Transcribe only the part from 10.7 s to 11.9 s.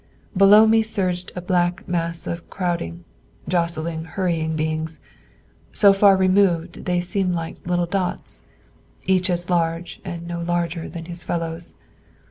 than his fellows.